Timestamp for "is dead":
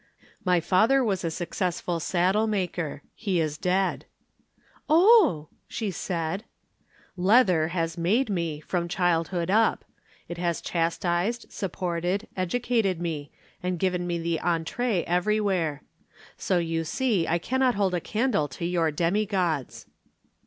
3.39-4.05